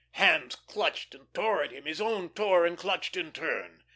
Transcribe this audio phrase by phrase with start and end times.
[0.13, 3.83] Hands clutched and tore at him, his own tore and clutched in turn.